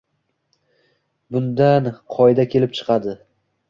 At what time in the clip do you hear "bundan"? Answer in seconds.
1.37-1.93